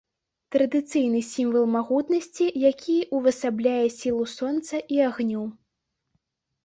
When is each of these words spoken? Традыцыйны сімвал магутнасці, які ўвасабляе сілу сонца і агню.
Традыцыйны 0.53 1.19
сімвал 1.33 1.67
магутнасці, 1.75 2.47
які 2.71 2.95
ўвасабляе 3.17 3.85
сілу 3.99 4.23
сонца 4.37 4.75
і 4.97 5.01
агню. 5.13 5.43